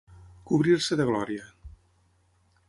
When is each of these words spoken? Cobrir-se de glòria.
Cobrir-se 0.51 0.97
de 1.01 1.07
glòria. 1.11 1.47